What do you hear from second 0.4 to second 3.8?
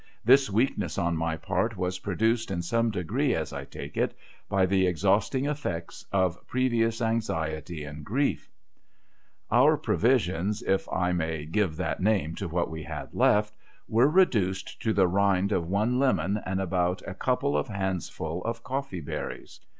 weakness on my part was produced in some degree, as I